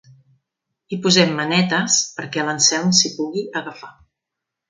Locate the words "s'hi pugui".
3.01-3.43